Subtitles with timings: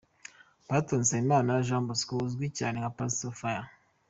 [0.67, 3.69] Pastor Nsabimana Jean Bosco uzwi cyane nka Pastor Fire.